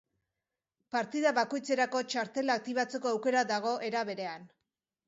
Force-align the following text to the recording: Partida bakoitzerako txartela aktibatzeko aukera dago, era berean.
Partida 0.95 1.33
bakoitzerako 1.41 2.01
txartela 2.15 2.57
aktibatzeko 2.63 3.13
aukera 3.13 3.47
dago, 3.55 3.77
era 3.93 4.07
berean. 4.13 4.53